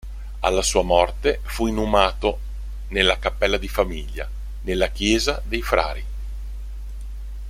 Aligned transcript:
Alla 0.39 0.63
sua 0.63 0.81
morte 0.81 1.41
fu 1.43 1.67
inumato 1.67 2.39
nella 2.87 3.19
cappella 3.19 3.57
di 3.57 3.67
famiglia, 3.67 4.27
nella 4.63 4.87
chiesa 4.87 5.39
dei 5.45 5.61
Frari. 5.61 6.05